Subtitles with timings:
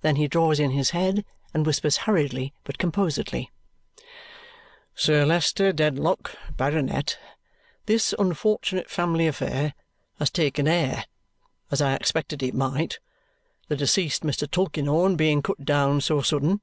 [0.00, 1.24] Then he draws in his head
[1.54, 3.52] and whispers hurriedly but composedly,
[4.96, 7.16] "Sir Leicester Dedlock, Baronet,
[7.86, 9.74] this unfortunate family affair
[10.18, 11.04] has taken air,
[11.70, 12.98] as I expected it might,
[13.68, 14.50] the deceased Mr.
[14.50, 16.62] Tulkinghorn being cut down so sudden.